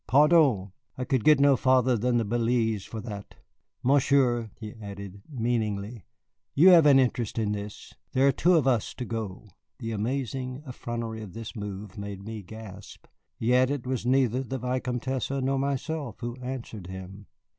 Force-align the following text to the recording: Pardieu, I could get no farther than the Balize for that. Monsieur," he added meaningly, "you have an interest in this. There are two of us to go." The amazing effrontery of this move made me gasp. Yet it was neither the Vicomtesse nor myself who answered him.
Pardieu, 0.07 0.71
I 0.97 1.03
could 1.05 1.23
get 1.23 1.39
no 1.39 1.55
farther 1.55 1.95
than 1.95 2.17
the 2.17 2.25
Balize 2.25 2.87
for 2.87 2.99
that. 3.01 3.35
Monsieur," 3.83 4.49
he 4.59 4.73
added 4.81 5.21
meaningly, 5.29 6.05
"you 6.55 6.69
have 6.69 6.87
an 6.87 6.97
interest 6.97 7.37
in 7.37 7.51
this. 7.51 7.93
There 8.13 8.27
are 8.27 8.31
two 8.31 8.55
of 8.55 8.65
us 8.65 8.95
to 8.95 9.05
go." 9.05 9.47
The 9.77 9.91
amazing 9.91 10.63
effrontery 10.67 11.21
of 11.21 11.33
this 11.33 11.55
move 11.55 11.99
made 11.99 12.23
me 12.25 12.41
gasp. 12.41 13.05
Yet 13.37 13.69
it 13.69 13.85
was 13.85 14.03
neither 14.03 14.41
the 14.41 14.57
Vicomtesse 14.57 15.29
nor 15.43 15.59
myself 15.59 16.15
who 16.21 16.35
answered 16.37 16.87
him. 16.87 17.27